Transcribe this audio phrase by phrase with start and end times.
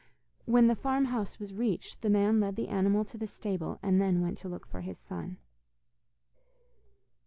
[0.45, 4.01] When the farm house was reached, the man led the animal to the stable, and
[4.01, 5.37] then went to look for his son.